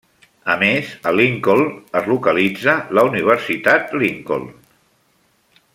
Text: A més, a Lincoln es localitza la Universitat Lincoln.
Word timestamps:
A 0.53 0.53
més, 0.61 0.87
a 1.09 1.11
Lincoln 1.17 1.61
es 1.99 2.09
localitza 2.13 2.75
la 2.99 3.05
Universitat 3.11 3.95
Lincoln. 4.05 4.49